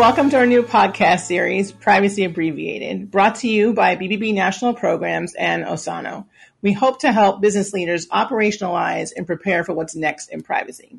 [0.00, 5.34] welcome to our new podcast series, Privacy Abbreviated, brought to you by BBB National Programs
[5.34, 6.24] and Osano.
[6.62, 10.96] We hope to help business leaders operationalize and prepare for what's next in privacy.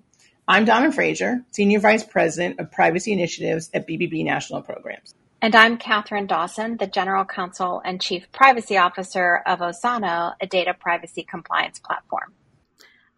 [0.47, 5.15] I'm Dona Fraser, Senior Vice President of Privacy Initiatives at BBB National Programs.
[5.41, 10.75] And I'm Catherine Dawson, the General Counsel and Chief Privacy Officer of Osano, a data
[10.79, 12.33] privacy compliance platform.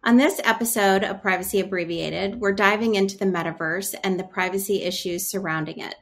[0.06, 5.26] On this episode of Privacy Abbreviated, we're diving into the metaverse and the privacy issues
[5.26, 5.94] surrounding it.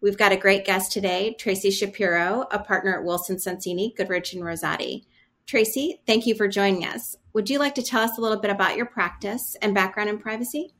[0.00, 4.42] We've got a great guest today, Tracy Shapiro, a partner at Wilson Sonsini, Goodrich and
[4.42, 5.04] Rosati.
[5.46, 7.14] Tracy, thank you for joining us.
[7.34, 10.18] Would you like to tell us a little bit about your practice and background in
[10.18, 10.74] privacy?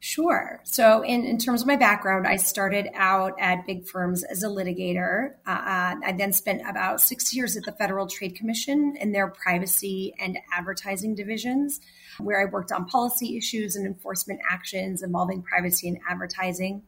[0.00, 0.60] Sure.
[0.62, 4.46] So, in, in terms of my background, I started out at big firms as a
[4.46, 5.30] litigator.
[5.44, 10.14] Uh, I then spent about six years at the Federal Trade Commission in their privacy
[10.20, 11.80] and advertising divisions,
[12.18, 16.82] where I worked on policy issues and enforcement actions involving privacy and advertising.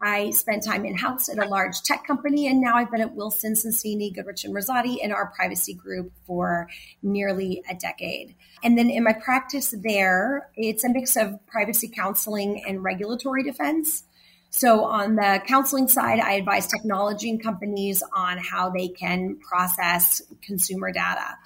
[0.00, 3.14] I spent time in house at a large tech company, and now I've been at
[3.14, 6.68] Wilson Sonsini, Goodrich and Rosati in our privacy group for
[7.02, 8.34] nearly a decade.
[8.62, 14.04] And then in my practice there, it's a mix of privacy counseling and regulatory defense.
[14.50, 20.92] So on the counseling side, I advise technology companies on how they can process consumer
[20.92, 21.36] data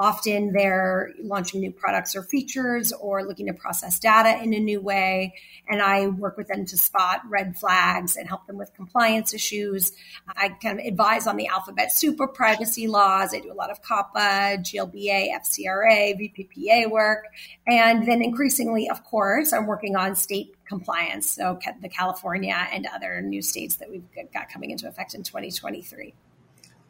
[0.00, 4.80] Often they're launching new products or features or looking to process data in a new
[4.80, 5.34] way.
[5.68, 9.92] And I work with them to spot red flags and help them with compliance issues.
[10.26, 13.34] I kind of advise on the alphabet super privacy laws.
[13.34, 17.26] I do a lot of COPPA, GLBA, FCRA, VPPA work.
[17.66, 21.30] And then increasingly, of course, I'm working on state compliance.
[21.30, 26.14] So the California and other new states that we've got coming into effect in 2023.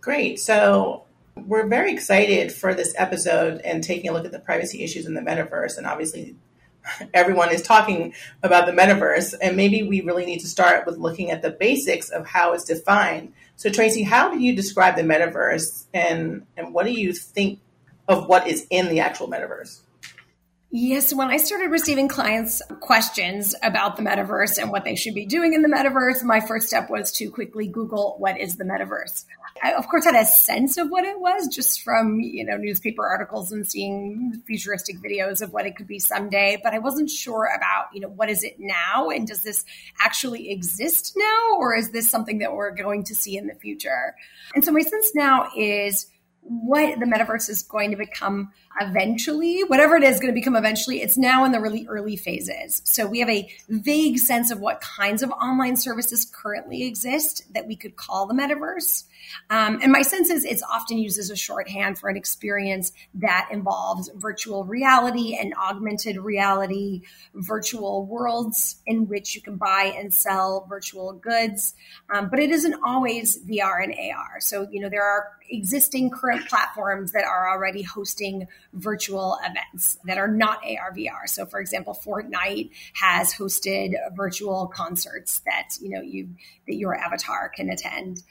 [0.00, 0.38] Great.
[0.38, 5.06] So we're very excited for this episode and taking a look at the privacy issues
[5.06, 5.76] in the metaverse.
[5.76, 6.36] And obviously,
[7.14, 9.34] everyone is talking about the metaverse.
[9.40, 12.64] And maybe we really need to start with looking at the basics of how it's
[12.64, 13.32] defined.
[13.56, 17.60] So, Tracy, how do you describe the metaverse and, and what do you think
[18.08, 19.80] of what is in the actual metaverse?
[20.72, 25.26] Yes, when I started receiving clients' questions about the metaverse and what they should be
[25.26, 29.24] doing in the metaverse, my first step was to quickly Google what is the metaverse.
[29.64, 33.04] I, of course, had a sense of what it was just from you know newspaper
[33.04, 37.46] articles and seeing futuristic videos of what it could be someday, but I wasn't sure
[37.46, 39.64] about you know what is it now and does this
[40.00, 44.14] actually exist now or is this something that we're going to see in the future?
[44.54, 46.06] And so my sense now is
[46.42, 51.02] what the metaverse is going to become eventually, whatever it is going to become eventually,
[51.02, 52.82] it's now in the really early phases.
[52.84, 57.66] So we have a vague sense of what kinds of online services currently exist that
[57.66, 59.04] we could call the metaverse.
[59.48, 63.48] Um, and my sense is it's often used as a shorthand for an experience that
[63.50, 67.02] involves virtual reality and augmented reality,
[67.34, 71.74] virtual worlds in which you can buy and sell virtual goods.
[72.12, 74.40] Um, but it isn't always VR and AR.
[74.40, 80.18] So, you know, there are existing current platforms that are already hosting virtual events that
[80.18, 81.28] are not AR VR.
[81.28, 86.28] So for example, Fortnite has hosted virtual concerts that, you know, you
[86.66, 88.22] that your avatar can attend.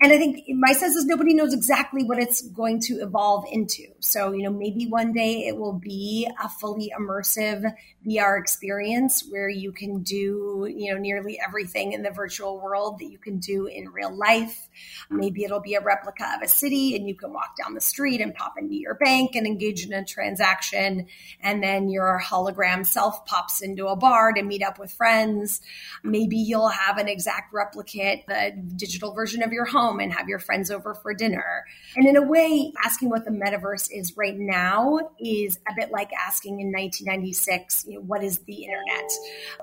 [0.00, 3.84] And I think my sense is nobody knows exactly what it's going to evolve into.
[4.00, 7.72] So, you know, maybe one day it will be a fully immersive
[8.06, 13.10] VR experience where you can do, you know, nearly everything in the virtual world that
[13.10, 14.68] you can do in real life.
[15.10, 18.20] Maybe it'll be a replica of a city and you can walk down the street
[18.20, 21.06] and pop into your bank and engage in a transaction.
[21.40, 25.60] And then your hologram self pops into a bar to meet up with friends.
[26.02, 30.38] Maybe you'll have an exact replicate, the digital version of your home and have your
[30.38, 31.64] friends over for dinner.
[31.96, 36.10] And in a way, asking what the metaverse is right now is a bit like
[36.12, 39.10] asking in 1996, what is the internet?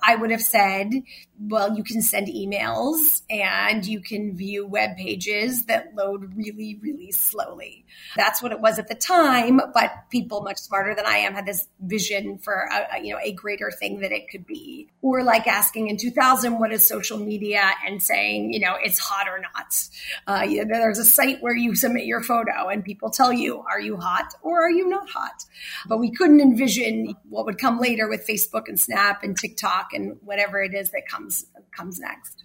[0.04, 0.92] I would have said,
[1.40, 7.12] well, you can send emails and you can view web pages that load really, really
[7.12, 7.86] slowly.
[8.16, 11.46] That's what it was at the time, but people much smarter than I am had
[11.46, 14.90] this vision for a, a you know a greater thing that it could be.
[15.02, 19.28] Or like asking in 2000, what is social media, and saying, you know, it's hot
[19.28, 19.90] or not.
[20.28, 23.64] Uh, you know, there's a site where you submit your photo and people tell you,
[23.70, 25.46] are you hot or are you not hot?
[25.88, 30.18] But we couldn't envision what would come later with Facebook and Snap and TikTok and
[30.22, 31.46] whatever it is that comes
[31.76, 32.44] comes next.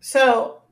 [0.00, 0.62] So,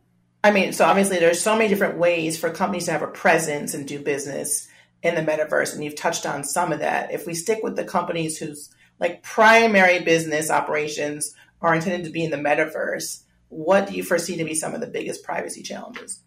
[0.45, 3.75] I mean, so obviously there's so many different ways for companies to have a presence
[3.75, 4.69] and do business
[5.03, 7.13] in the metaverse, and you've touched on some of that.
[7.13, 12.25] If we stick with the companies whose like primary business operations are intended to be
[12.25, 16.23] in the metaverse, what do you foresee to be some of the biggest privacy challenges?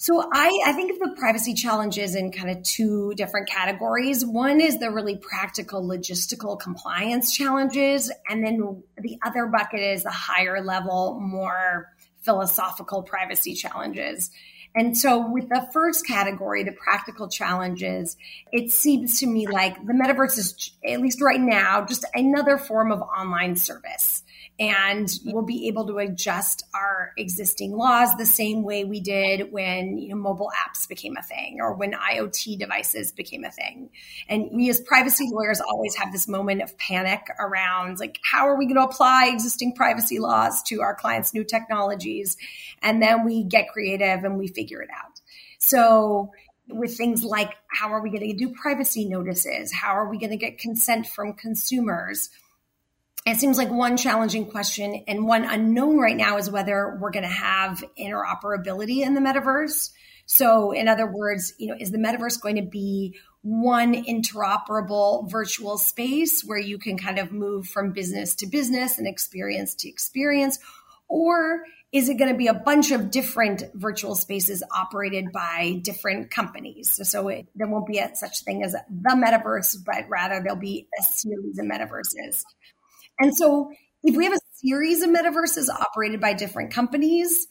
[0.00, 4.24] So I, I think of the privacy challenges in kind of two different categories.
[4.24, 8.12] One is the really practical logistical compliance challenges.
[8.28, 11.88] And then the other bucket is the higher level, more
[12.22, 14.30] philosophical privacy challenges.
[14.74, 18.16] And so, with the first category, the practical challenges,
[18.52, 22.92] it seems to me like the metaverse is, at least right now, just another form
[22.92, 24.22] of online service
[24.60, 29.98] and we'll be able to adjust our existing laws the same way we did when
[29.98, 33.90] you know, mobile apps became a thing or when IoT devices became a thing.
[34.28, 38.58] And we as privacy lawyers always have this moment of panic around like, how are
[38.58, 42.36] we going to apply existing privacy laws to our clients' new technologies?
[42.82, 45.20] And then we get creative and we figure it out.
[45.58, 46.32] So
[46.68, 49.72] with things like how are we going to do privacy notices?
[49.72, 52.30] How are we going to get consent from consumers?
[53.26, 57.24] it seems like one challenging question and one unknown right now is whether we're going
[57.24, 59.90] to have interoperability in the metaverse.
[60.24, 65.78] So, in other words, you know, is the metaverse going to be one interoperable virtual
[65.78, 70.58] space where you can kind of move from business to business and experience to experience?
[71.08, 76.30] Or is it going to be a bunch of different virtual spaces operated by different
[76.30, 76.90] companies?
[76.90, 80.58] So, so it, there won't be a, such thing as the metaverse, but rather there'll
[80.58, 82.42] be a series of metaverses.
[83.18, 83.72] And so
[84.02, 87.46] if we have a series of metaverses operated by different companies,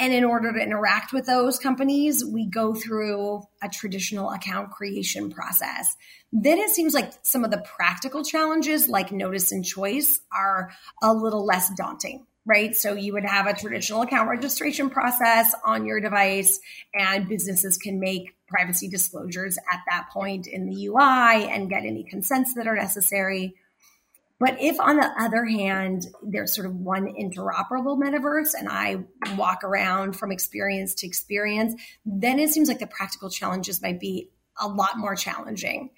[0.00, 5.30] and in order to interact with those companies, we go through a traditional account creation
[5.30, 5.94] process.
[6.32, 10.72] Then it seems like some of the practical challenges, like notice and choice, are
[11.02, 12.74] a little less daunting, right?
[12.74, 16.58] So you would have a traditional account registration process on your device,
[16.92, 22.02] and businesses can make privacy disclosures at that point in the UI and get any
[22.02, 23.54] consents that are necessary.
[24.40, 29.04] But if, on the other hand, there's sort of one interoperable metaverse and I
[29.36, 34.30] walk around from experience to experience, then it seems like the practical challenges might be
[34.58, 35.90] a lot more challenging.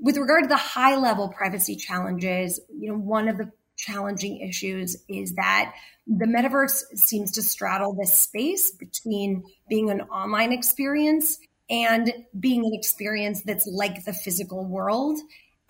[0.00, 4.96] With regard to the high level privacy challenges, you know, one of the challenging issues
[5.08, 5.74] is that
[6.06, 11.38] the metaverse seems to straddle this space between being an online experience
[11.68, 15.18] and being an experience that's like the physical world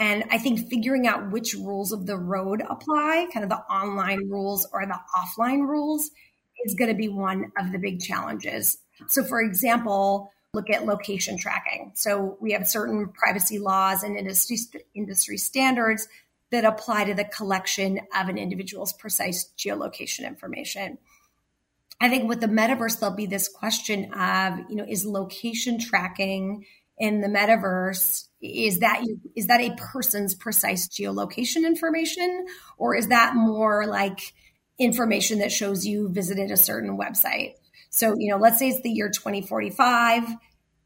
[0.01, 4.31] and I think figuring out which rules of the road apply, kind of the online
[4.31, 6.11] rules or the offline rules,
[6.65, 8.79] is going to be one of the big challenges.
[9.09, 11.93] So, for example, look at location tracking.
[11.95, 14.57] So, we have certain privacy laws and industry,
[14.95, 16.09] industry standards
[16.51, 20.99] that apply to the collection of an individual's precise geolocation information.
[22.01, 26.65] I think with the metaverse, there'll be this question of, you know, is location tracking
[27.01, 29.03] in the metaverse is that
[29.35, 34.35] is that a person's precise geolocation information or is that more like
[34.79, 37.55] information that shows you visited a certain website
[37.89, 40.25] so you know let's say it's the year 2045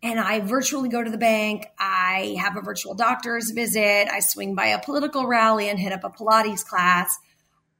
[0.05, 1.67] and i virtually go to the bank.
[1.79, 4.09] I have a virtual doctor's visit.
[4.13, 7.19] I swing by a political rally and hit up a pilates class.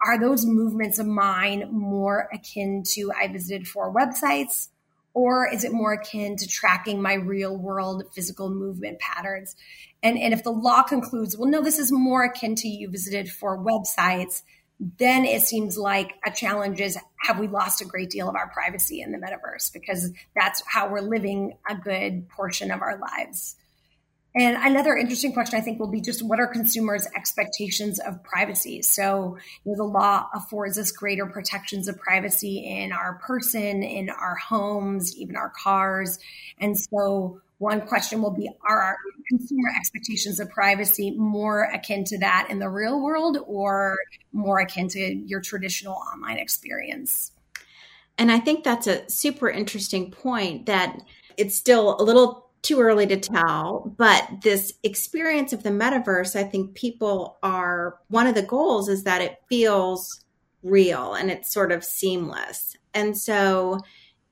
[0.05, 4.69] Are those movements of mine more akin to i visited four websites
[5.15, 9.55] or is it more akin to tracking my real world physical movement patterns?
[10.03, 13.31] And, and if the law concludes, well, no, this is more akin to you visited
[13.31, 14.43] four websites,
[14.81, 18.49] then it seems like a challenge is have we lost a great deal of our
[18.49, 19.73] privacy in the metaverse?
[19.73, 23.57] Because that's how we're living a good portion of our lives.
[24.37, 28.83] And another interesting question I think will be just what are consumers' expectations of privacy?
[28.83, 34.11] So, you know, the law affords us greater protections of privacy in our person, in
[34.11, 36.19] our homes, even our cars.
[36.59, 38.97] And so, one question will be Are our
[39.29, 43.97] consumer expectations of privacy more akin to that in the real world or
[44.33, 47.33] more akin to your traditional online experience?
[48.19, 51.01] And I think that's a super interesting point that
[51.37, 56.45] it's still a little too early to tell, but this experience of the metaverse, I
[56.45, 60.25] think people are one of the goals is that it feels
[60.63, 62.75] real and it's sort of seamless.
[62.95, 63.81] And so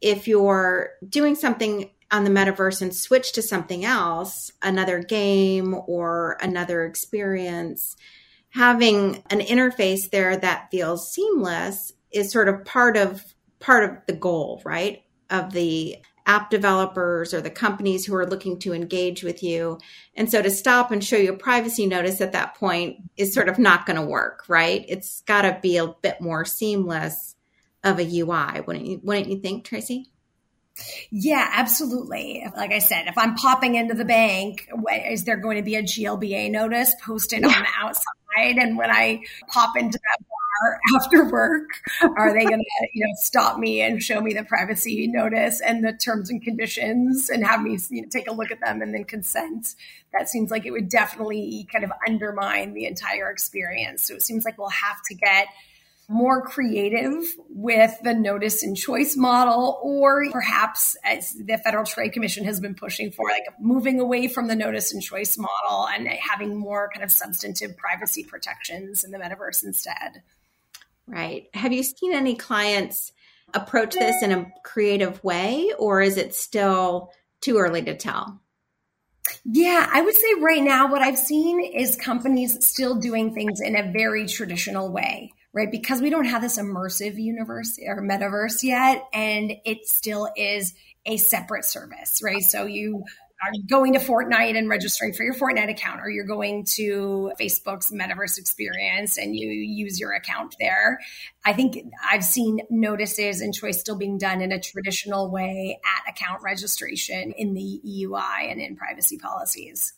[0.00, 6.36] if you're doing something on the metaverse and switch to something else, another game or
[6.40, 7.96] another experience,
[8.50, 14.12] having an interface there that feels seamless is sort of part of part of the
[14.12, 15.02] goal, right?
[15.30, 19.78] Of the app developers or the companies who are looking to engage with you.
[20.14, 23.48] And so to stop and show you a privacy notice at that point is sort
[23.48, 24.84] of not going to work, right?
[24.86, 27.34] It's got to be a bit more seamless
[27.82, 30.11] of a UI, wouldn't you, wouldn't you think, Tracy?
[31.10, 32.44] Yeah, absolutely.
[32.56, 34.68] Like I said, if I'm popping into the bank,
[35.06, 38.56] is there going to be a GLBA notice posted on the outside?
[38.58, 41.68] And when I pop into that bar after work,
[42.16, 45.84] are they going to, you know, stop me and show me the privacy notice and
[45.84, 48.94] the terms and conditions and have me you know, take a look at them and
[48.94, 49.74] then consent?
[50.12, 54.06] That seems like it would definitely kind of undermine the entire experience.
[54.06, 55.48] So it seems like we'll have to get
[56.12, 62.44] more creative with the notice and choice model, or perhaps as the Federal Trade Commission
[62.44, 66.56] has been pushing for, like moving away from the notice and choice model and having
[66.56, 70.22] more kind of substantive privacy protections in the metaverse instead.
[71.06, 71.48] Right.
[71.54, 73.12] Have you seen any clients
[73.54, 78.40] approach this in a creative way, or is it still too early to tell?
[79.44, 83.76] Yeah, I would say right now what I've seen is companies still doing things in
[83.76, 85.70] a very traditional way, right?
[85.70, 91.16] Because we don't have this immersive universe or metaverse yet, and it still is a
[91.16, 92.42] separate service, right?
[92.42, 93.04] So you
[93.42, 97.90] are going to Fortnite and registering for your Fortnite account, or you're going to Facebook's
[97.90, 101.00] metaverse experience and you use your account there.
[101.44, 101.78] I think
[102.08, 107.32] I've seen notices and choice still being done in a traditional way at account registration
[107.32, 109.92] in the UI and in privacy policies.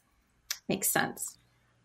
[0.67, 1.37] Makes sense.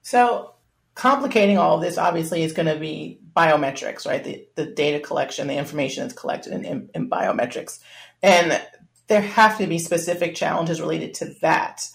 [0.01, 0.53] So,
[0.99, 4.21] complicating all of this obviously is going to be biometrics, right?
[4.21, 7.79] The, the data collection, the information that's collected in, in, in biometrics.
[8.21, 8.61] And
[9.07, 11.87] there have to be specific challenges related to that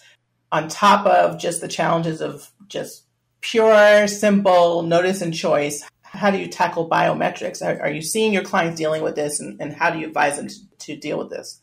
[0.51, 3.05] on top of just the challenges of just
[3.43, 5.87] pure, simple notice and choice.
[6.01, 7.61] How do you tackle biometrics?
[7.61, 10.39] Are, are you seeing your clients dealing with this and, and how do you advise
[10.39, 11.61] them to, to deal with this?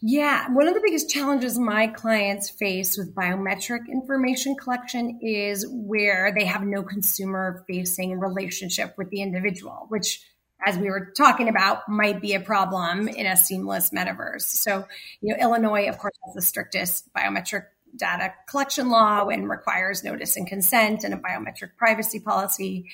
[0.00, 6.32] Yeah, one of the biggest challenges my clients face with biometric information collection is where
[6.36, 10.22] they have no consumer facing relationship with the individual, which
[10.64, 14.42] as we were talking about, might be a problem in a seamless metaverse.
[14.42, 14.86] So,
[15.20, 20.36] you know, Illinois, of course, has the strictest biometric data collection law and requires notice
[20.36, 22.86] and consent and a biometric privacy policy.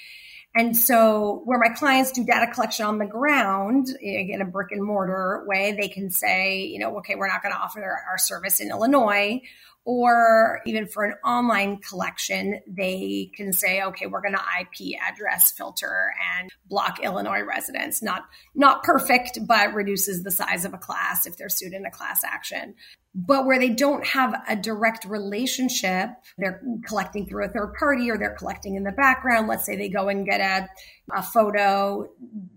[0.54, 4.70] And so, where my clients do data collection on the ground eh, in a brick
[4.70, 8.18] and mortar way, they can say, you know, okay, we're not going to offer our
[8.18, 9.40] service in Illinois,
[9.84, 15.50] or even for an online collection, they can say, okay, we're going to IP address
[15.50, 18.00] filter and block Illinois residents.
[18.00, 18.22] Not,
[18.54, 22.22] not perfect, but reduces the size of a class if they're sued in a class
[22.22, 22.74] action.
[23.14, 28.16] But where they don't have a direct relationship, they're collecting through a third party or
[28.16, 29.48] they're collecting in the background.
[29.48, 30.68] Let's say they go and get a,
[31.14, 32.08] a photo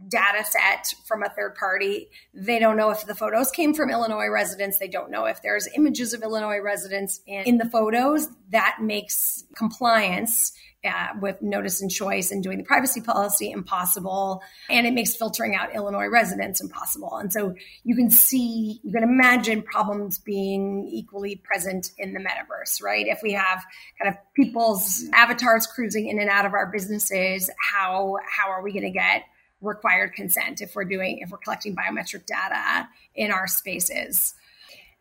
[0.07, 2.09] data set from a third party.
[2.33, 4.77] They don't know if the photos came from Illinois residents.
[4.77, 8.27] They don't know if there's images of Illinois residents in, in the photos.
[8.49, 10.53] That makes compliance
[10.85, 14.43] uh, with notice and choice and doing the privacy policy impossible.
[14.69, 17.17] And it makes filtering out Illinois residents impossible.
[17.17, 22.83] And so you can see, you can imagine problems being equally present in the metaverse,
[22.83, 23.07] right?
[23.07, 23.65] If we have
[23.99, 28.71] kind of people's avatars cruising in and out of our businesses, how, how are we
[28.71, 29.23] going to get
[29.65, 34.33] required consent if we're doing if we're collecting biometric data in our spaces.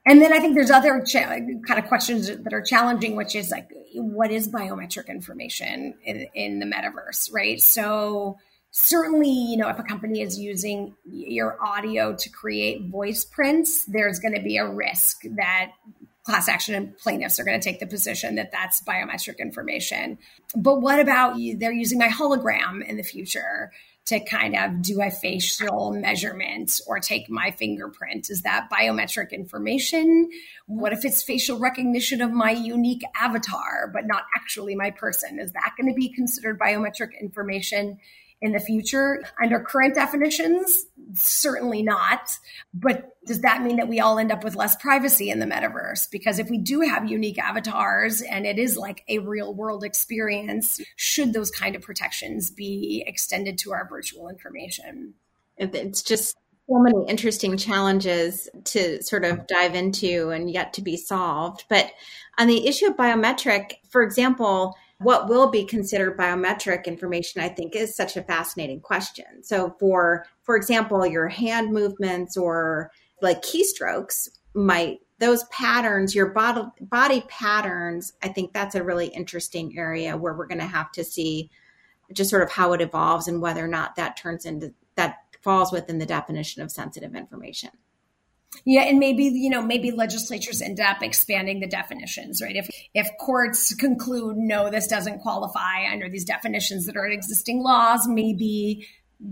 [0.07, 3.51] And then i think there's other cha- kind of questions that are challenging which is
[3.51, 7.61] like what is biometric information in, in the metaverse right?
[7.61, 8.39] So
[8.71, 14.19] certainly you know if a company is using your audio to create voice prints there's
[14.19, 15.71] going to be a risk that
[16.25, 20.19] class action and plaintiffs are going to take the position that that's biometric information.
[20.57, 23.71] But what about you they're using my hologram in the future
[24.07, 28.29] to kind of do a facial measurement or take my fingerprint?
[28.29, 30.29] Is that biometric information?
[30.67, 35.39] What if it's facial recognition of my unique avatar, but not actually my person?
[35.39, 37.99] Is that going to be considered biometric information?
[38.41, 39.23] In the future.
[39.43, 42.39] Under current definitions, certainly not.
[42.73, 46.11] But does that mean that we all end up with less privacy in the metaverse?
[46.11, 50.81] Because if we do have unique avatars and it is like a real world experience,
[50.97, 55.15] should those kind of protections be extended to our virtual information?
[55.57, 56.37] It's just
[56.69, 61.65] so many interesting challenges to sort of dive into and yet to be solved.
[61.69, 61.93] But
[62.39, 67.75] on the issue of biometric, for example, what will be considered biometric information i think
[67.75, 69.43] is such a fascinating question.
[69.43, 76.63] So for for example your hand movements or like keystrokes might those patterns your body
[76.81, 81.05] body patterns i think that's a really interesting area where we're going to have to
[81.05, 81.51] see
[82.13, 85.73] just sort of how it evolves and whether or not that turns into that falls
[85.73, 87.71] within the definition of sensitive information
[88.65, 92.57] yeah, and maybe you know maybe legislatures end up expanding the definitions, right?
[92.57, 97.63] If if courts conclude no, this doesn't qualify under these definitions that are in existing
[97.63, 98.87] laws, maybe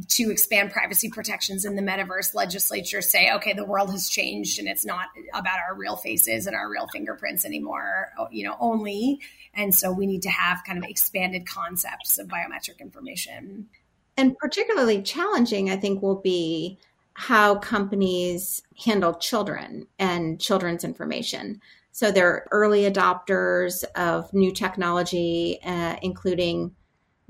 [0.08, 4.68] to expand privacy protections in the metaverse, legislatures say, okay, the world has changed and
[4.68, 9.20] it's not about our real faces and our real fingerprints anymore, you know, only.
[9.54, 13.68] And so we need to have kind of expanded concepts of biometric information.
[14.16, 16.78] And particularly challenging, I think, will be
[17.14, 21.60] how companies handle children and children's information.
[21.90, 26.74] So they're early adopters of new technology, uh, including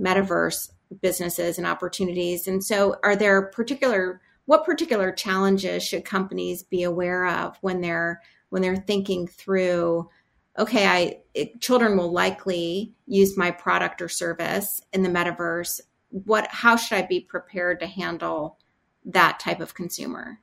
[0.00, 0.70] metaverse.
[1.00, 2.46] businesses and opportunities.
[2.46, 8.20] And so, are there particular what particular challenges should companies be aware of when they're
[8.50, 10.08] when they're thinking through?
[10.58, 15.80] Okay, I it, children will likely use my product or service in the metaverse.
[16.10, 16.46] What?
[16.50, 18.58] How should I be prepared to handle
[19.04, 20.38] that type of consumer?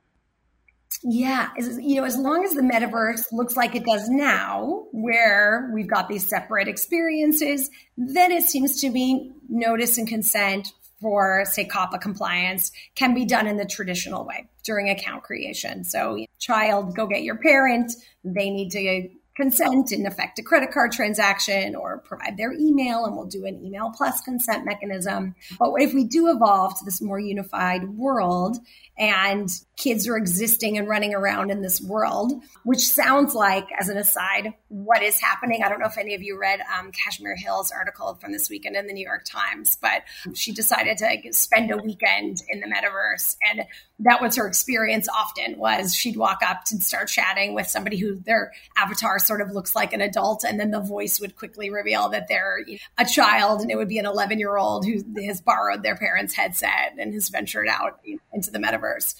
[1.02, 5.86] Yeah, you know, as long as the metaverse looks like it does now, where we've
[5.86, 12.00] got these separate experiences, then it seems to me notice and consent for, say, COPPA
[12.00, 15.84] compliance can be done in the traditional way during account creation.
[15.84, 17.92] So, child, go get your parent.
[18.24, 23.16] They need to consent and affect a credit card transaction or provide their email and
[23.16, 25.34] we'll do an email plus consent mechanism.
[25.58, 28.58] But if we do evolve to this more unified world
[28.98, 29.48] and
[29.80, 34.52] kids are existing and running around in this world, which sounds like, as an aside,
[34.68, 35.62] what is happening.
[35.64, 38.76] I don't know if any of you read um, Kashmir Hill's article from this weekend
[38.76, 40.02] in the New York Times, but
[40.34, 43.36] she decided to spend a weekend in the metaverse.
[43.50, 43.64] And
[44.00, 48.16] that was her experience often was she'd walk up and start chatting with somebody who
[48.16, 50.44] their avatar sort of looks like an adult.
[50.44, 52.66] And then the voice would quickly reveal that they're
[52.98, 56.34] a child and it would be an 11 year old who has borrowed their parents'
[56.34, 59.14] headset and has ventured out into the metaverse.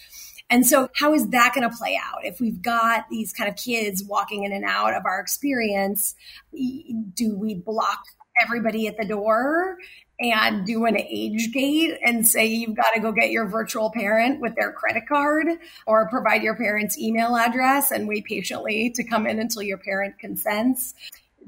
[0.51, 2.25] And so, how is that going to play out?
[2.25, 6.17] If we've got these kind of kids walking in and out of our experience,
[6.53, 8.01] do we block
[8.43, 9.77] everybody at the door
[10.19, 14.41] and do an age gate and say you've got to go get your virtual parent
[14.41, 15.47] with their credit card
[15.87, 20.19] or provide your parent's email address and wait patiently to come in until your parent
[20.19, 20.95] consents?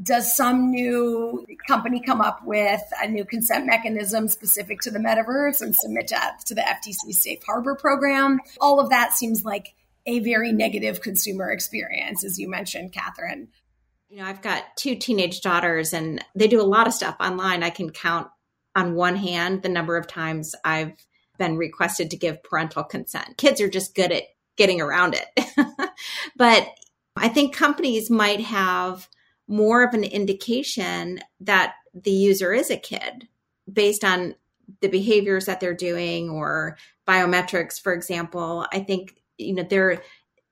[0.02, 5.60] Does some new company come up with a new consent mechanism specific to the metaverse
[5.60, 8.40] and submit that to the FTC safe harbor program?
[8.60, 9.74] All of that seems like
[10.06, 13.48] a very negative consumer experience, as you mentioned, Catherine.
[14.08, 17.62] You know, I've got two teenage daughters and they do a lot of stuff online.
[17.62, 18.28] I can count
[18.74, 20.92] on one hand the number of times I've
[21.38, 23.36] been requested to give parental consent.
[23.36, 24.24] Kids are just good at
[24.56, 25.50] getting around it.
[26.36, 26.68] but
[27.16, 29.08] I think companies might have
[29.52, 33.28] more of an indication that the user is a kid
[33.70, 34.34] based on
[34.80, 40.02] the behaviors that they're doing or biometrics for example i think you know there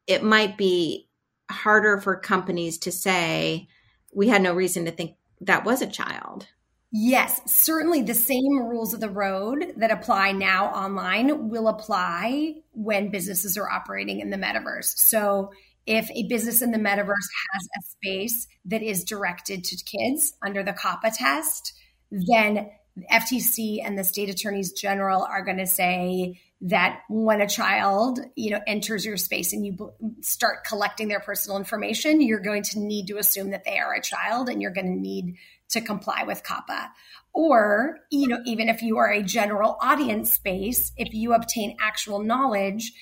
[0.06, 1.08] it might be
[1.50, 3.66] harder for companies to say
[4.12, 6.46] we had no reason to think that was a child
[6.92, 13.10] Yes, certainly the same rules of the road that apply now online will apply when
[13.10, 14.98] businesses are operating in the metaverse.
[14.98, 15.52] So
[15.86, 20.62] if a business in the metaverse has a space that is directed to kids under
[20.62, 21.72] the COPPA test,
[22.10, 22.70] then
[23.10, 28.50] FTC and the state attorneys general are going to say that when a child, you
[28.50, 33.06] know, enters your space and you start collecting their personal information, you're going to need
[33.06, 35.36] to assume that they are a child and you're going to need
[35.70, 36.88] to comply with COPPA.
[37.32, 42.22] Or, you know, even if you are a general audience space, if you obtain actual
[42.22, 42.92] knowledge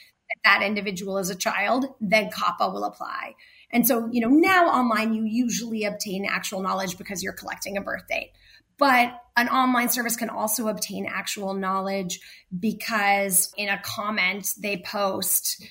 [0.49, 3.35] that individual as a child, then COPPA will apply.
[3.71, 7.83] And so, you know, now online, you usually obtain actual knowledge because you're collecting a
[7.83, 8.33] birth date.
[8.79, 12.21] But an online service can also obtain actual knowledge
[12.59, 15.63] because in a comment they post,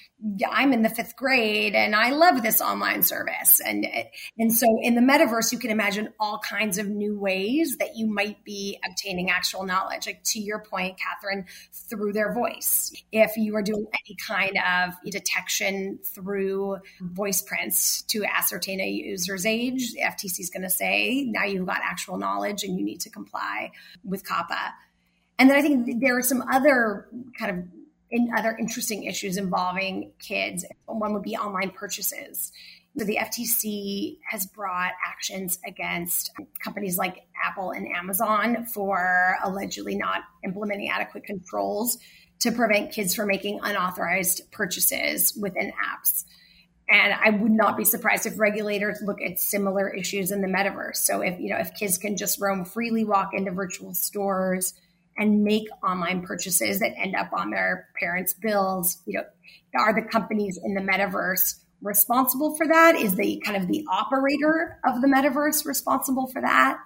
[0.50, 3.62] I'm in the fifth grade and I love this online service.
[3.64, 3.86] And,
[4.40, 8.08] and so in the metaverse, you can imagine all kinds of new ways that you
[8.08, 10.08] might be obtaining actual knowledge.
[10.08, 12.92] Like to your point, Catherine, through their voice.
[13.12, 19.46] If you are doing any kind of detection through voice prints to ascertain a user's
[19.46, 23.02] age, the FTC is going to say, now you've got actual knowledge and you need
[23.02, 23.72] to comply
[24.04, 24.72] with COPPA.
[25.38, 27.77] And then I think there are some other kind of
[28.10, 30.65] in other interesting issues involving kids.
[30.86, 32.52] One would be online purchases.
[32.98, 36.32] So the FTC has brought actions against
[36.63, 42.00] companies like Apple and Amazon for allegedly not implementing adequate controls
[42.39, 46.24] to prevent kids from making unauthorized purchases within apps.
[46.89, 50.98] And I would not be surprised if regulators look at similar issues in the metaverse.
[50.98, 54.74] So if you know if kids can just roam freely, walk into virtual stores,
[55.18, 59.02] and make online purchases that end up on their parents' bills.
[59.06, 59.24] You know,
[59.80, 62.96] are the companies in the metaverse responsible for that?
[62.96, 66.80] Is the kind of the operator of the metaverse responsible for that?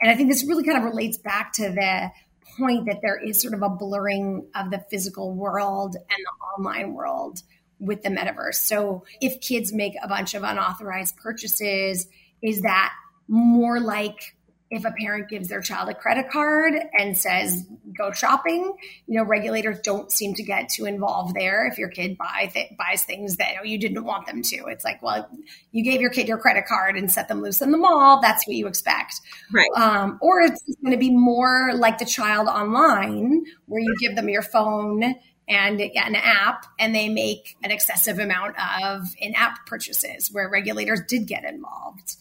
[0.00, 2.10] And I think this really kind of relates back to the
[2.58, 6.94] point that there is sort of a blurring of the physical world and the online
[6.94, 7.42] world
[7.78, 8.54] with the metaverse.
[8.54, 12.08] So if kids make a bunch of unauthorized purchases,
[12.42, 12.92] is that
[13.28, 14.36] more like
[14.70, 18.74] if a parent gives their child a credit card and says go shopping
[19.06, 22.72] you know regulators don't seem to get too involved there if your kid buy th-
[22.78, 24.56] buys things that you didn't want them to.
[24.66, 25.28] It's like well
[25.72, 28.20] you gave your kid your credit card and set them loose in the mall.
[28.20, 29.20] That's what you expect.
[29.52, 29.70] Right.
[29.76, 34.28] Um, or it's going to be more like the child online where you give them
[34.28, 35.14] your phone
[35.48, 38.54] and an app and they make an excessive amount
[38.84, 42.16] of in-app purchases where regulators did get involved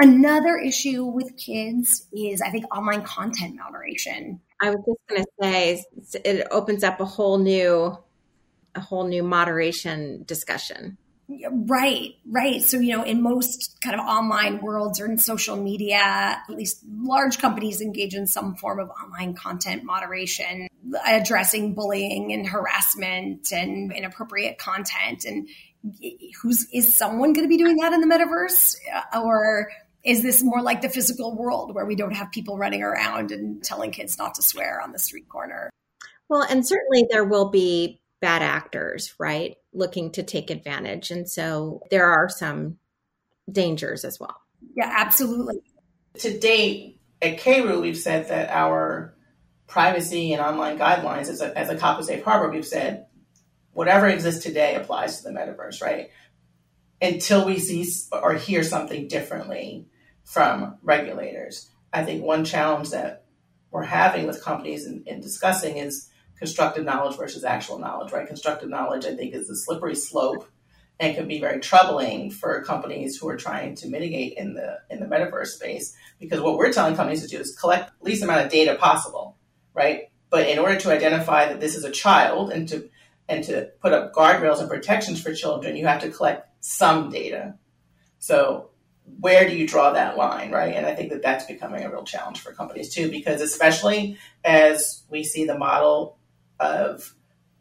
[0.00, 4.40] Another issue with kids is, I think, online content moderation.
[4.62, 5.84] I was just going to say
[6.24, 7.98] it opens up a whole new,
[8.76, 10.98] a whole new moderation discussion.
[11.50, 12.62] Right, right.
[12.62, 16.82] So, you know, in most kind of online worlds or in social media, at least
[16.90, 20.68] large companies engage in some form of online content moderation,
[21.06, 25.26] addressing bullying and harassment and inappropriate content.
[25.26, 25.48] And
[26.40, 28.76] who's is someone going to be doing that in the metaverse
[29.12, 29.70] uh, or
[30.04, 33.62] is this more like the physical world where we don't have people running around and
[33.62, 35.70] telling kids not to swear on the street corner?
[36.28, 39.56] Well, and certainly there will be bad actors, right?
[39.72, 41.10] Looking to take advantage.
[41.10, 42.78] And so there are some
[43.50, 44.40] dangers as well.
[44.76, 45.60] Yeah, absolutely.
[46.18, 49.14] To date, at CARU, we've said that our
[49.66, 53.06] privacy and online guidelines as a, as a COPPA Safe Harbor, we've said
[53.72, 56.10] whatever exists today applies to the metaverse, right?
[57.00, 59.86] Until we see or hear something differently
[60.24, 61.70] from regulators.
[61.92, 63.24] I think one challenge that
[63.70, 66.08] we're having with companies in discussing is
[66.38, 68.26] constructive knowledge versus actual knowledge, right?
[68.26, 70.48] Constructive knowledge, I think, is a slippery slope
[71.00, 75.00] and can be very troubling for companies who are trying to mitigate in the in
[75.00, 78.44] the metaverse space because what we're telling companies to do is collect the least amount
[78.44, 79.36] of data possible,
[79.74, 80.10] right?
[80.30, 82.88] But in order to identify that this is a child and to
[83.28, 87.54] and to put up guardrails and protections for children, you have to collect some data.
[88.18, 88.70] So
[89.20, 90.74] where do you draw that line, right?
[90.74, 95.04] And I think that that's becoming a real challenge for companies too, because especially as
[95.08, 96.18] we see the model
[96.60, 97.14] of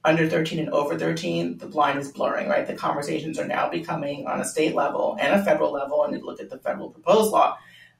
[0.03, 2.65] under 13 and over 13, the line is blurring, right?
[2.65, 6.25] The conversations are now becoming on a state level and a federal level, and you
[6.25, 7.57] look at the federal proposed law,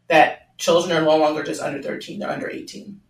[0.08, 3.02] that children are no longer just under 13, they're under 18.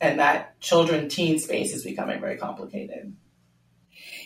[0.00, 3.14] And that children teen space is becoming very complicated.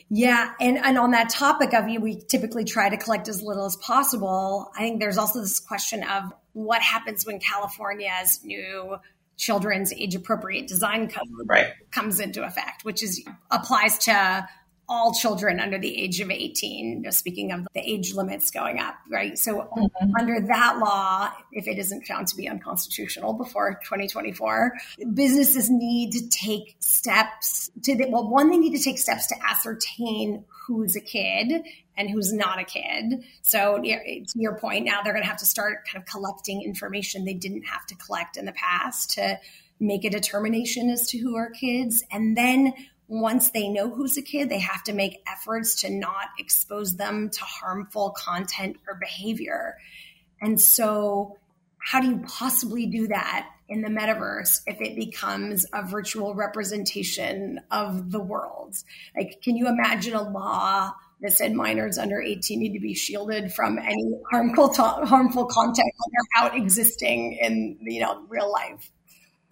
[0.09, 3.65] Yeah, and and on that topic of you, we typically try to collect as little
[3.65, 4.71] as possible.
[4.77, 8.97] I think there's also this question of what happens when California's new
[9.37, 11.73] children's age appropriate design code right.
[11.91, 14.49] comes into effect, which is applies to
[14.89, 18.79] all children under the age of 18, you know, speaking of the age limits going
[18.79, 19.39] up, right?
[19.39, 20.15] So, mm-hmm.
[20.19, 24.73] under that law, if it isn't found to be unconstitutional before 2024,
[25.13, 29.35] businesses need to take steps to, the, well, one, they need to take steps to
[29.45, 31.65] ascertain who's a kid
[31.97, 33.25] and who's not a kid.
[33.43, 37.25] So, to your point, now they're going to have to start kind of collecting information
[37.25, 39.41] they didn't have to collect in the past to
[39.79, 42.03] make a determination as to who are kids.
[42.11, 42.73] And then
[43.09, 47.31] once they know who's a kid, they have to make efforts to not expose them
[47.31, 49.77] to harmful content or behavior.
[50.41, 51.39] And so,
[51.79, 57.61] how do you possibly do that in the metaverse if it becomes a virtual representation
[57.71, 58.77] of the world?
[59.17, 63.53] Like, can you imagine a law that said minors under 18 need to be shielded
[63.53, 68.91] from any harmful harmful content when they're out existing in you know real life?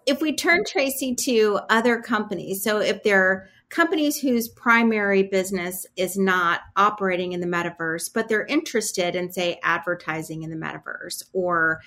[0.07, 5.87] If we turn Tracy to other companies, so if there are companies whose primary business
[5.97, 11.23] is not operating in the metaverse, but they're interested in, say, advertising in the metaverse
[11.33, 11.81] or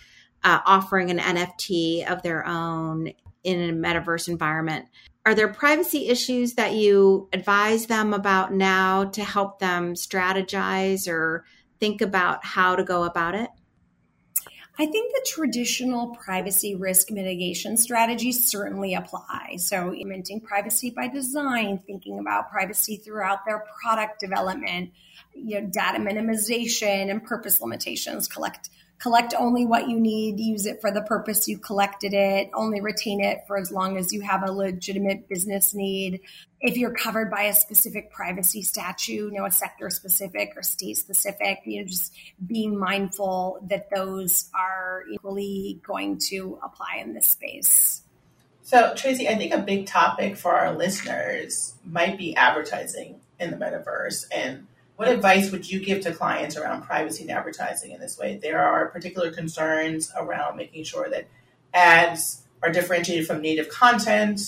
[0.43, 3.11] uh, offering an NFT of their own
[3.43, 4.85] in a metaverse environment,
[5.25, 11.45] are there privacy issues that you advise them about now to help them strategize or
[11.79, 13.49] think about how to go about it?
[14.79, 19.55] I think the traditional privacy risk mitigation strategies certainly apply.
[19.57, 24.91] So, implementing privacy by design, thinking about privacy throughout their product development,
[25.33, 30.81] you know, data minimization and purpose limitations, collect collect only what you need, use it
[30.81, 34.43] for the purpose you collected it, only retain it for as long as you have
[34.43, 36.21] a legitimate business need.
[36.59, 40.97] If you're covered by a specific privacy statute, you know, a sector specific or state
[40.97, 42.13] specific, you know, just
[42.45, 48.01] being mindful that those are equally going to apply in this space.
[48.63, 53.57] So, Tracy, I think a big topic for our listeners might be advertising in the
[53.57, 58.17] metaverse and what advice would you give to clients around privacy and advertising in this
[58.17, 58.39] way?
[58.41, 61.27] There are particular concerns around making sure that
[61.73, 64.41] ads are differentiated from native content,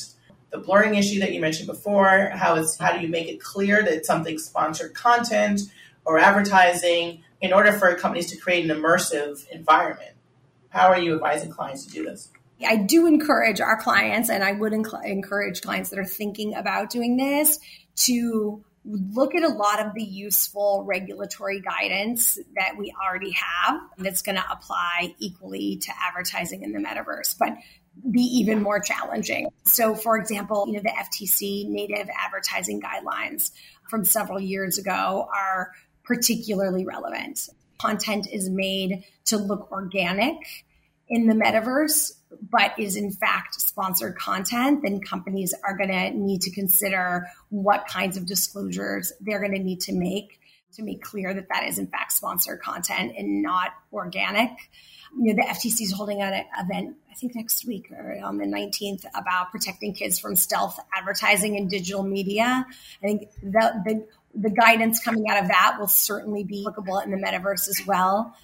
[0.49, 3.83] the blurring issue that you mentioned before, how is how do you make it clear
[3.83, 5.61] that something's sponsored content
[6.03, 10.15] or advertising in order for companies to create an immersive environment
[10.69, 12.31] How are you advising clients to do this?
[12.67, 16.89] I do encourage our clients, and I would enc- encourage clients that are thinking about
[16.89, 17.59] doing this
[17.97, 24.21] to look at a lot of the useful regulatory guidance that we already have that's
[24.21, 27.53] going to apply equally to advertising in the metaverse, but
[28.09, 29.49] be even more challenging.
[29.65, 33.51] So, for example, you know, the FTC native advertising guidelines
[33.89, 35.71] from several years ago are
[36.03, 37.49] particularly relevant.
[37.77, 40.65] Content is made to look organic
[41.09, 42.13] in the metaverse,
[42.49, 47.87] but is in fact sponsored content, then companies are going to need to consider what
[47.87, 50.39] kinds of disclosures they're going to need to make
[50.73, 54.51] to make clear that that is in fact sponsored content and not organic.
[55.17, 58.45] You know, the FTC is holding an event, I think next week or on the
[58.45, 62.67] 19th, about protecting kids from stealth advertising in digital media.
[63.03, 67.09] I think the, the, the guidance coming out of that will certainly be applicable in
[67.09, 68.35] the metaverse as well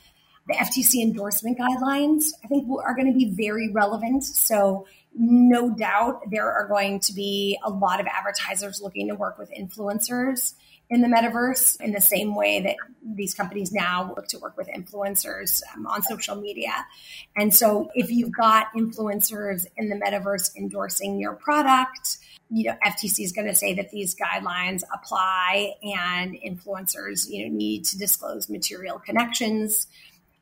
[0.47, 4.23] the FTC endorsement guidelines, I think are going to be very relevant.
[4.23, 9.37] So no doubt there are going to be a lot of advertisers looking to work
[9.37, 10.53] with influencers
[10.89, 14.67] in the metaverse in the same way that these companies now look to work with
[14.67, 16.85] influencers um, on social media.
[17.35, 22.17] And so if you've got influencers in the metaverse endorsing your product,
[22.51, 27.55] you know, FTC is going to say that these guidelines apply and influencers, you know,
[27.55, 29.87] need to disclose material connections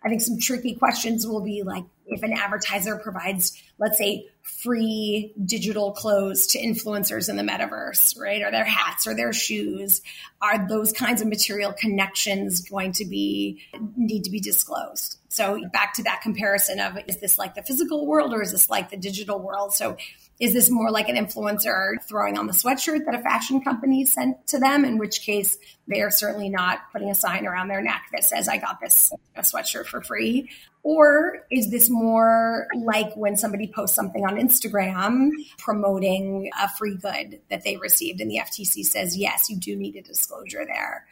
[0.04, 5.34] I think some tricky questions will be like if an advertiser provides, let's say, free
[5.44, 8.42] digital clothes to influencers in the metaverse, right?
[8.42, 10.02] Or their hats or their shoes,
[10.42, 13.62] are those kinds of material connections going to be
[13.96, 15.18] need to be disclosed?
[15.30, 18.70] So back to that comparison of is this like the physical world or is this
[18.70, 19.74] like the digital world?
[19.74, 19.98] So
[20.40, 24.48] is this more like an influencer throwing on the sweatshirt that a fashion company sent
[24.48, 24.84] to them?
[24.84, 28.48] In which case, they are certainly not putting a sign around their neck that says,
[28.48, 30.50] I got this a sweatshirt for free.
[30.82, 37.40] Or is this more like when somebody posts something on Instagram promoting a free good
[37.50, 41.06] that they received and the FTC says, yes, you do need a disclosure there?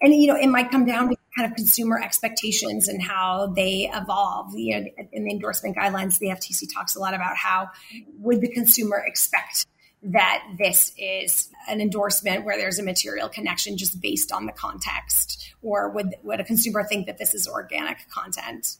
[0.00, 3.90] And, you know, it might come down to kind of consumer expectations and how they
[3.92, 4.54] evolve.
[4.54, 7.70] You uh, know, in the endorsement guidelines, the FTC talks a lot about how
[8.18, 9.66] would the consumer expect
[10.02, 15.54] that this is an endorsement where there's a material connection just based on the context,
[15.62, 18.76] or would would a consumer think that this is organic content?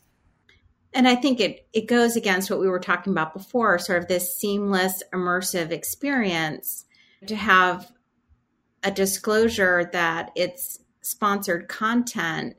[0.92, 4.08] And I think it it goes against what we were talking about before, sort of
[4.08, 6.84] this seamless, immersive experience
[7.26, 7.90] to have
[8.82, 12.56] a disclosure that it's sponsored content,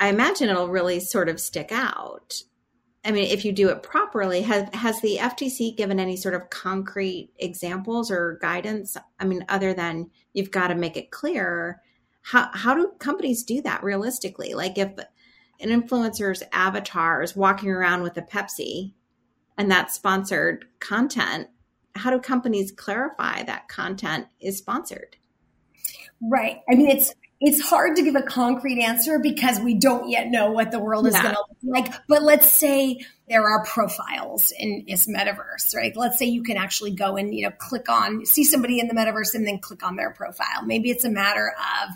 [0.00, 2.42] I imagine it'll really sort of stick out.
[3.04, 6.50] I mean, if you do it properly, has has the FTC given any sort of
[6.50, 8.96] concrete examples or guidance?
[9.18, 11.82] I mean, other than you've got to make it clear,
[12.22, 14.54] how how do companies do that realistically?
[14.54, 14.92] Like if
[15.60, 18.92] an influencer's avatar is walking around with a Pepsi
[19.58, 21.48] and that's sponsored content,
[21.96, 25.16] how do companies clarify that content is sponsored?
[26.20, 26.60] Right.
[26.70, 27.12] I mean, it's
[27.44, 31.08] it's hard to give a concrete answer because we don't yet know what the world
[31.08, 31.22] is yeah.
[31.22, 32.02] going to look like.
[32.06, 35.92] But let's say there are profiles in this metaverse, right?
[35.96, 38.94] Let's say you can actually go and, you know, click on, see somebody in the
[38.94, 40.64] metaverse and then click on their profile.
[40.64, 41.90] Maybe it's a matter of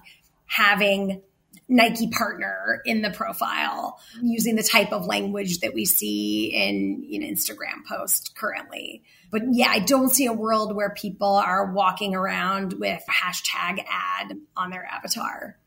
[0.46, 1.22] having
[1.68, 7.22] Nike partner in the profile using the type of language that we see in an
[7.22, 9.04] Instagram post currently.
[9.30, 14.36] But yeah, I don't see a world where people are walking around with hashtag ad
[14.56, 15.58] on their avatar.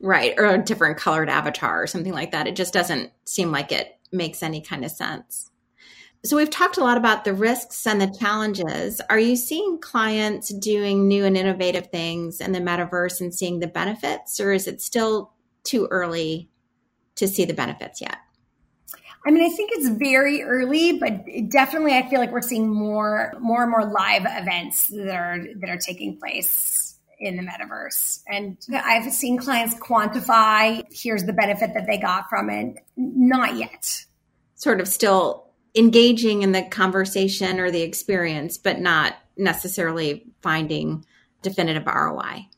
[0.00, 0.34] Right.
[0.38, 2.46] Or a different colored avatar or something like that.
[2.46, 5.50] It just doesn't seem like it makes any kind of sense.
[6.22, 9.00] So we've talked a lot about the risks and the challenges.
[9.08, 13.66] Are you seeing clients doing new and innovative things in the metaverse and seeing the
[13.66, 15.32] benefits, or is it still
[15.64, 16.50] too early
[17.14, 18.18] to see the benefits yet?
[19.26, 23.34] I mean, I think it's very early, but definitely I feel like we're seeing more
[23.38, 28.22] more and more live events that are that are taking place in the metaverse.
[28.26, 32.78] And I've seen clients quantify here's the benefit that they got from it.
[32.96, 34.04] Not yet.
[34.54, 41.04] Sort of still engaging in the conversation or the experience, but not necessarily finding
[41.42, 42.48] definitive ROI.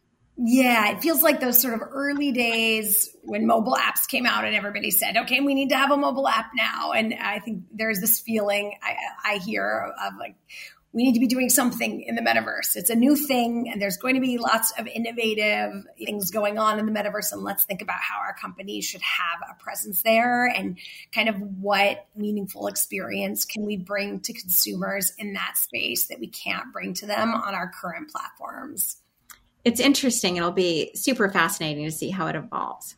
[0.44, 4.56] Yeah, it feels like those sort of early days when mobile apps came out and
[4.56, 6.90] everybody said, okay, we need to have a mobile app now.
[6.90, 10.34] And I think there's this feeling I, I hear of like,
[10.92, 12.74] we need to be doing something in the metaverse.
[12.74, 16.80] It's a new thing, and there's going to be lots of innovative things going on
[16.80, 17.32] in the metaverse.
[17.32, 20.76] And let's think about how our company should have a presence there and
[21.14, 26.26] kind of what meaningful experience can we bring to consumers in that space that we
[26.26, 28.96] can't bring to them on our current platforms
[29.64, 30.36] it's interesting.
[30.36, 32.96] It'll be super fascinating to see how it evolves.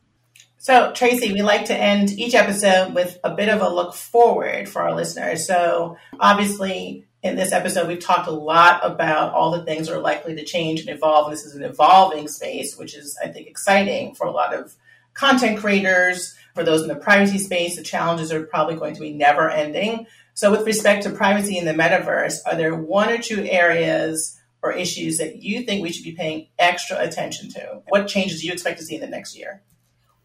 [0.59, 4.67] So, Tracy, we like to end each episode with a bit of a look forward
[4.67, 5.47] for our listeners.
[5.47, 10.01] So, obviously, in this episode, we've talked a lot about all the things that are
[10.01, 11.31] likely to change and evolve.
[11.31, 14.75] This is an evolving space, which is, I think, exciting for a lot of
[15.13, 16.35] content creators.
[16.55, 20.07] For those in the privacy space, the challenges are probably going to be never ending.
[20.33, 24.73] So, with respect to privacy in the metaverse, are there one or two areas or
[24.73, 27.83] issues that you think we should be paying extra attention to?
[27.89, 29.63] What changes do you expect to see in the next year?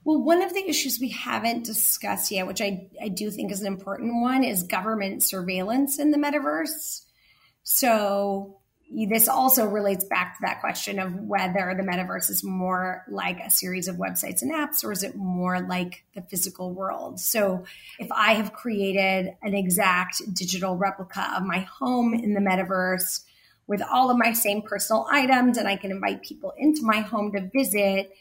[0.05, 3.59] Well, one of the issues we haven't discussed yet, which I, I do think is
[3.59, 7.01] an important one, is government surveillance in the metaverse.
[7.63, 8.55] So,
[8.91, 13.51] this also relates back to that question of whether the metaverse is more like a
[13.51, 17.19] series of websites and apps or is it more like the physical world.
[17.19, 17.65] So,
[17.99, 23.25] if I have created an exact digital replica of my home in the metaverse
[23.69, 27.31] with all of my same personal items and I can invite people into my home
[27.33, 28.11] to visit,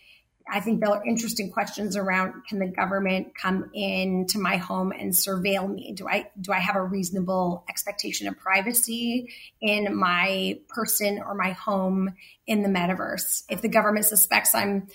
[0.50, 5.12] I think there are interesting questions around can the government come into my home and
[5.12, 5.94] surveil me?
[5.94, 9.30] Do I do I have a reasonable expectation of privacy
[9.60, 12.14] in my person or my home
[12.46, 13.44] in the metaverse?
[13.48, 14.88] If the government suspects I'm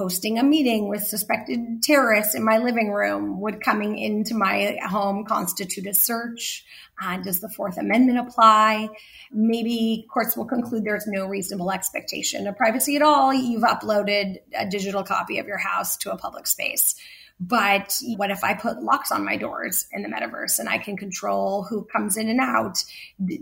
[0.00, 5.26] hosting a meeting with suspected terrorists in my living room, would coming into my home
[5.26, 6.64] constitute a search?
[7.02, 8.88] Uh, does the Fourth Amendment apply?
[9.30, 13.34] Maybe courts will conclude there's no reasonable expectation of privacy at all.
[13.34, 16.94] You've uploaded a digital copy of your house to a public space.
[17.42, 20.98] But what if I put locks on my doors in the metaverse and I can
[20.98, 22.84] control who comes in and out?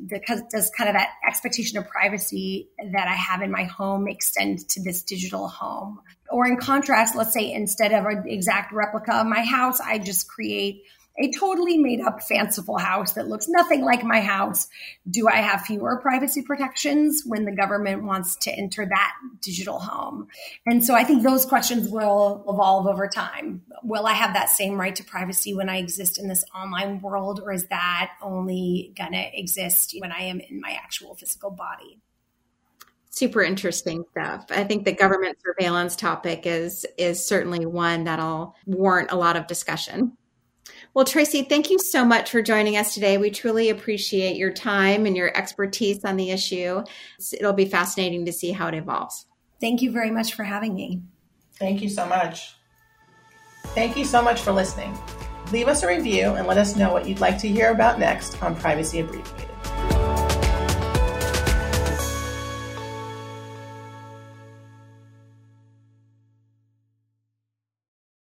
[0.06, 4.68] Because does kind of that expectation of privacy that I have in my home extend
[4.70, 6.00] to this digital home?
[6.30, 10.28] Or in contrast, let's say instead of an exact replica of my house, I just
[10.28, 10.84] create
[11.18, 14.68] a totally made up fanciful house that looks nothing like my house,
[15.10, 20.28] do I have fewer privacy protections when the government wants to enter that digital home?
[20.66, 23.62] And so I think those questions will evolve over time.
[23.82, 27.40] Will I have that same right to privacy when I exist in this online world,
[27.44, 31.98] or is that only going to exist when I am in my actual physical body?
[33.10, 34.46] super interesting stuff.
[34.50, 39.48] I think the government surveillance topic is is certainly one that'll warrant a lot of
[39.48, 40.16] discussion.
[40.94, 43.18] Well, Tracy, thank you so much for joining us today.
[43.18, 46.82] We truly appreciate your time and your expertise on the issue.
[47.32, 49.26] It'll be fascinating to see how it evolves.
[49.60, 51.02] Thank you very much for having me.
[51.58, 52.56] Thank you so much.
[53.74, 54.96] Thank you so much for listening.
[55.52, 58.42] Leave us a review and let us know what you'd like to hear about next
[58.42, 59.57] on Privacy Abbreviated.